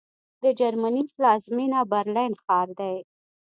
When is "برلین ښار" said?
1.91-2.67